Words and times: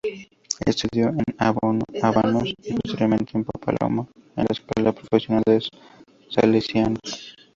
Estudió 0.65 1.09
en 1.09 1.19
Obanos 1.39 2.53
y 2.63 2.73
posteriormente 2.73 3.37
en 3.37 3.43
Pamplona, 3.43 4.07
en 4.35 4.45
la 4.45 4.47
Escuela 4.49 4.93
Profesional 4.93 5.43
de 5.45 5.53
los 5.53 5.69
Salesianos. 6.29 7.35